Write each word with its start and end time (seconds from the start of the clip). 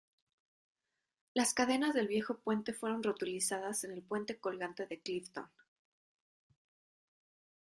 Las 1.35 1.53
cadenas 1.53 1.93
del 1.93 2.07
viejo 2.07 2.35
puente 2.39 2.73
fueron 2.73 3.03
reutilizadas 3.03 3.83
en 3.83 3.91
el 3.91 4.01
Puente 4.01 4.39
colgante 4.39 4.87
de 4.87 4.99
Clifton. 4.99 5.45